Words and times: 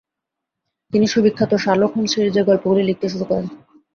তিনি 0.93 1.05
সুবিখ্যাত 1.07 1.51
Sherlock 1.55 1.91
Holmes 1.95 2.11
সিরিজের 2.13 2.47
গল্পগুলি 2.49 2.83
লিখতে 2.85 3.07
শুরু 3.09 3.25
করেন। 3.25 3.45